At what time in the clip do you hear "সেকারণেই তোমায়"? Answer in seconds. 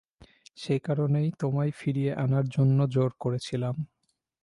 0.57-1.71